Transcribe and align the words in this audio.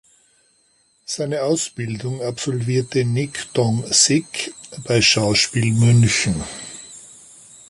Seine 1.05 1.43
Ausbildung 1.43 2.23
absolvierte 2.23 3.05
Nick 3.05 3.53
Dong-Sik 3.53 4.51
bei 4.85 4.99
Schauspiel 4.99 5.75
München. 5.75 6.43